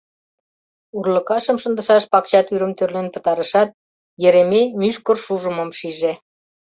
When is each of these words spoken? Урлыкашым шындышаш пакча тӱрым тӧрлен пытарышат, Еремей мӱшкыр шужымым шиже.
Урлыкашым 0.97 1.57
шындышаш 1.63 2.03
пакча 2.11 2.41
тӱрым 2.45 2.71
тӧрлен 2.77 3.07
пытарышат, 3.13 3.69
Еремей 4.27 4.65
мӱшкыр 4.79 5.17
шужымым 5.25 5.69
шиже. 5.77 6.13